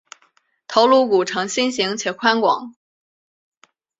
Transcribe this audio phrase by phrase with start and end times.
[0.67, 2.73] 头颅骨呈心型且宽广。